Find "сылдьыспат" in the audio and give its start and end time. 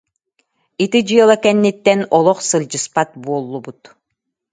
2.49-3.09